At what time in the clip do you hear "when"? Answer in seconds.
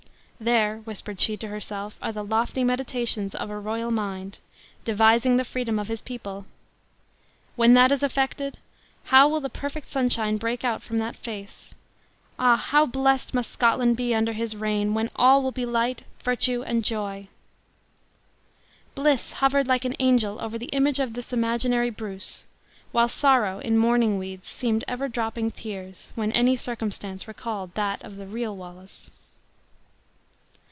7.55-7.75, 14.95-15.11, 26.15-26.31